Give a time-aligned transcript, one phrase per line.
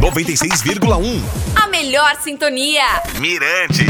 [0.00, 1.20] 96,1.
[1.54, 2.84] A melhor sintonia.
[3.18, 3.86] Mirante.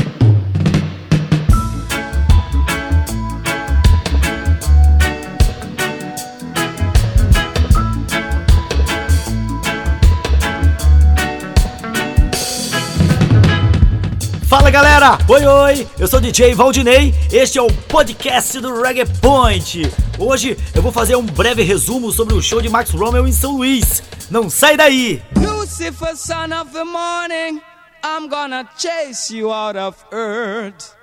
[14.49, 15.19] Fala galera!
[15.29, 15.89] Oi, oi!
[15.99, 19.91] Eu sou o DJ Valdinei, este é o podcast do Reggae Point.
[20.19, 23.57] Hoje eu vou fazer um breve resumo sobre o show de Max Rommel em São
[23.57, 24.03] Luís.
[24.31, 25.23] Não sai daí!
[25.63, 27.61] Lucifer, son of the morning,
[28.03, 30.97] I'm gonna chase you out of earth.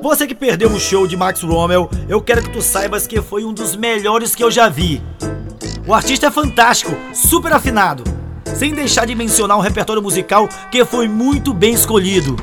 [0.00, 3.44] Você que perdeu o show de Max Rommel, eu quero que tu saibas que foi
[3.44, 5.02] um dos melhores que eu já vi.
[5.86, 8.02] O artista é fantástico, super afinado,
[8.56, 12.34] sem deixar de mencionar um repertório musical que foi muito bem escolhido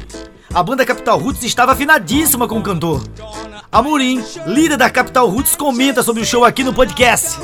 [0.53, 3.03] a banda Capital Roots estava afinadíssima com o cantor.
[3.69, 7.37] Amorim, líder da Capital Roots, comenta sobre o show aqui no podcast.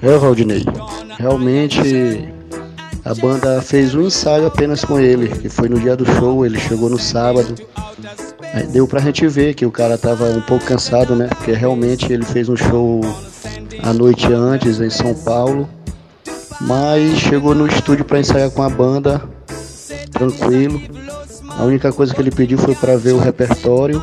[0.00, 0.64] É, Valdinei,
[1.18, 2.39] realmente
[3.04, 6.58] a banda fez um ensaio apenas com ele, que foi no dia do show, ele
[6.58, 7.54] chegou no sábado.
[8.52, 11.28] Aí deu pra gente ver que o cara tava um pouco cansado, né?
[11.28, 13.00] Porque realmente ele fez um show
[13.82, 15.68] a noite antes em São Paulo.
[16.60, 19.22] Mas chegou no estúdio para ensaiar com a banda,
[20.10, 20.80] tranquilo.
[21.48, 24.02] A única coisa que ele pediu foi para ver o repertório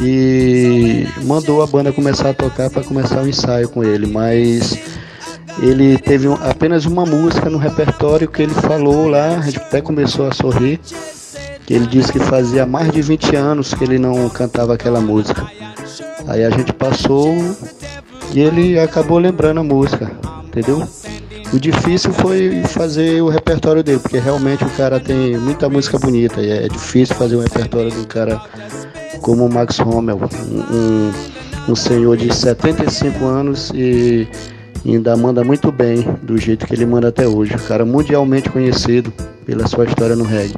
[0.00, 4.78] e mandou a banda começar a tocar para começar o ensaio com ele, mas
[5.58, 10.28] ele teve apenas uma música no repertório que ele falou lá, a gente até começou
[10.28, 10.80] a sorrir,
[11.68, 15.46] ele disse que fazia mais de 20 anos que ele não cantava aquela música.
[16.28, 17.34] Aí a gente passou
[18.32, 20.10] e ele acabou lembrando a música,
[20.44, 20.86] entendeu?
[21.52, 26.40] O difícil foi fazer o repertório dele, porque realmente o cara tem muita música bonita
[26.40, 28.40] e é difícil fazer um repertório de um cara
[29.20, 30.20] como o Max Rommel,
[30.70, 31.12] um,
[31.70, 34.28] um senhor de 75 anos e
[34.84, 37.54] ainda manda muito bem do jeito que ele manda até hoje.
[37.54, 39.12] Um cara mundialmente conhecido
[39.44, 40.56] pela sua história no reggae.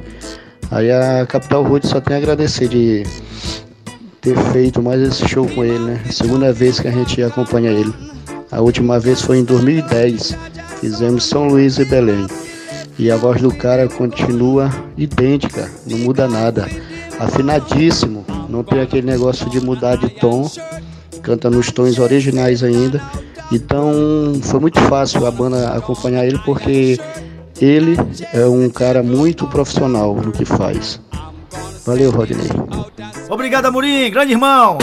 [0.71, 3.03] Aí a Capital Road só tem a agradecer de
[4.21, 6.01] ter feito mais esse show com ele, né?
[6.11, 7.93] Segunda vez que a gente acompanha ele.
[8.51, 10.35] A última vez foi em 2010
[10.79, 12.25] Fizemos São Luís e Belém.
[12.97, 16.67] E a voz do cara continua idêntica, não muda nada.
[17.19, 20.49] Afinadíssimo, não tem aquele negócio de mudar de tom,
[21.21, 23.01] canta nos tons originais ainda.
[23.51, 23.91] Então
[24.43, 26.99] foi muito fácil a banda acompanhar ele porque
[27.59, 27.97] ele
[28.33, 30.99] é um cara muito profissional no que faz.
[31.85, 32.47] Valeu, Rodney.
[33.29, 34.77] Obrigado, Amorim, grande irmão.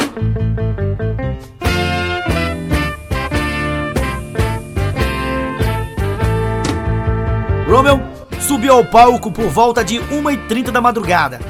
[7.69, 8.01] Rommel
[8.41, 11.41] subiu ao palco por volta de 1h30 da madrugada.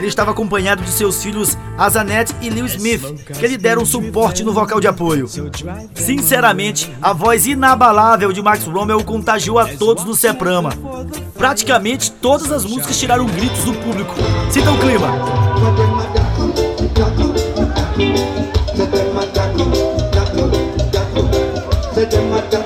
[0.00, 3.02] Ele estava acompanhado de seus filhos Azanet e Lil Smith,
[3.38, 5.28] que lhe deram suporte no vocal de apoio.
[5.94, 10.70] Sinceramente, a voz inabalável de Max Rommel contagiou a todos no Seprama.
[11.36, 14.14] Praticamente todas as músicas tiraram gritos do público.
[14.50, 15.08] Sinta o clima.
[22.56, 22.59] E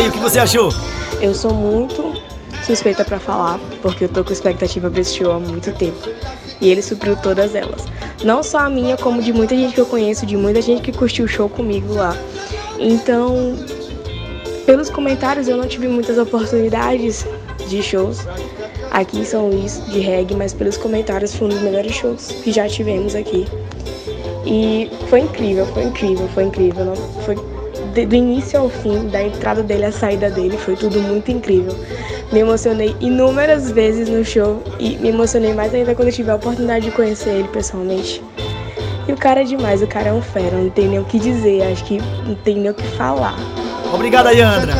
[0.00, 0.72] aí, o que você achou?
[1.20, 2.14] Eu sou muito
[2.64, 6.08] suspeita para falar, porque eu tô com expectativa pra esse show há muito tempo.
[6.60, 7.84] E ele supriu todas elas.
[8.24, 10.92] Não só a minha, como de muita gente que eu conheço, de muita gente que
[10.92, 12.16] curtiu o show comigo lá.
[12.78, 13.56] Então,
[14.64, 17.26] pelos comentários, eu não tive muitas oportunidades
[17.68, 18.20] de shows
[18.90, 22.52] aqui em São Luís de reggae, mas pelos comentários foi um dos melhores shows que
[22.52, 23.46] já tivemos aqui.
[24.46, 26.84] E foi incrível, foi incrível, foi incrível.
[26.86, 27.36] Não, foi
[27.90, 31.74] do início ao fim, da entrada dele à saída dele, foi tudo muito incrível.
[32.32, 36.36] Me emocionei inúmeras vezes no show e me emocionei mais ainda quando eu tive a
[36.36, 38.22] oportunidade de conhecer ele pessoalmente.
[39.08, 41.18] E o cara é demais, o cara é um fera, não tem nem o que
[41.18, 43.34] dizer, acho que não tem nem o que falar.
[43.92, 44.74] Obrigada, Yandra.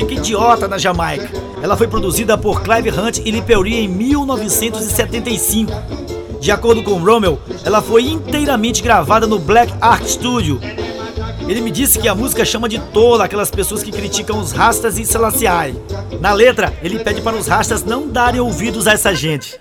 [0.00, 1.30] Significa idiota na Jamaica.
[1.62, 5.72] Ela foi produzida por Clive Hunt e Lipery em 1975.
[6.40, 10.58] De acordo com Rommel, ela foi inteiramente gravada no Black Ark Studio,
[11.46, 14.98] ele me disse que a música chama de tola aquelas pessoas que criticam os rastas
[14.98, 15.74] e Selassie.
[16.20, 19.58] Na letra, ele pede para os rastas não darem ouvidos a essa gente.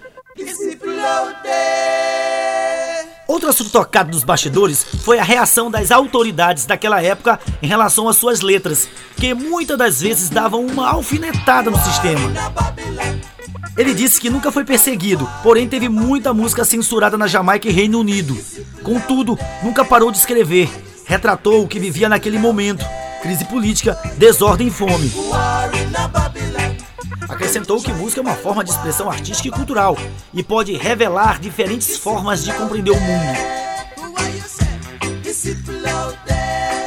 [3.30, 8.16] Outro assunto tocado nos bastidores foi a reação das autoridades daquela época em relação às
[8.16, 12.28] suas letras, que muitas das vezes davam uma alfinetada no sistema.
[13.78, 18.00] Ele disse que nunca foi perseguido, porém teve muita música censurada na Jamaica e Reino
[18.00, 18.36] Unido.
[18.82, 20.68] Contudo, nunca parou de escrever.
[21.06, 22.84] Retratou o que vivia naquele momento:
[23.22, 25.14] crise política, desordem e fome.
[27.30, 29.96] Acrescentou que música é uma forma de expressão artística e cultural
[30.34, 33.60] e pode revelar diferentes formas de compreender o mundo.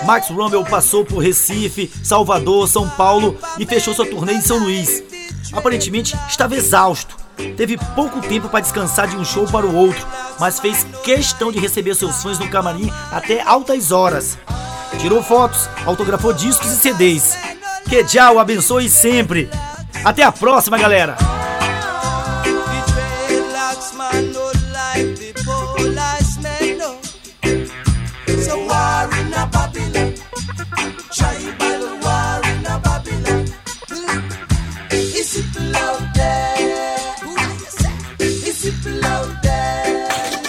[0.04, 5.02] Max Rumble passou por Recife, Salvador, São Paulo e fechou sua turnê em São Luís.
[5.52, 7.16] Aparentemente estava exausto.
[7.56, 10.06] Teve pouco tempo para descansar de um show para o outro,
[10.40, 14.36] mas fez questão de receber seus fãs no camarim até altas horas.
[14.98, 17.36] Tirou fotos, autografou discos e CDs.
[17.88, 19.48] Que o abençoe sempre.
[20.04, 21.16] Até a próxima, galera!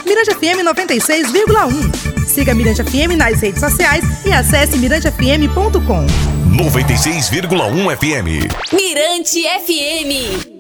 [0.06, 2.26] Mirante FM 96,1.
[2.26, 6.33] Siga Mirante FM nas redes sociais e acesse mirantefm.com.
[6.54, 8.48] 96,1 FM.
[8.72, 10.53] Mirante FM.